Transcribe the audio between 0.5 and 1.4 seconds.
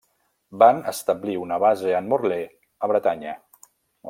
Van establir